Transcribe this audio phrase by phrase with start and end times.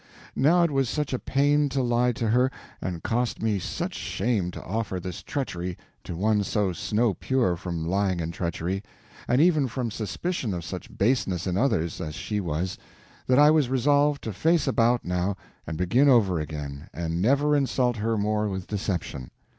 [0.35, 2.49] Now it was such a pain to lie to her,
[2.81, 7.85] and cost me such shame to offer this treachery to one so snow pure from
[7.87, 8.81] lying and treachery,
[9.27, 12.79] and even from suspicion of such baseness in others, as she was,
[13.27, 15.37] that I was resolved to face about now
[15.67, 19.29] and begin over again, and never insult her more with deception.